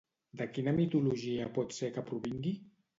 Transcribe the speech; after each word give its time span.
De 0.39 0.47
quina 0.55 0.73
mitologia 0.79 1.47
pot 1.61 1.79
ser 1.79 1.95
que 1.95 2.09
provingui? 2.13 2.61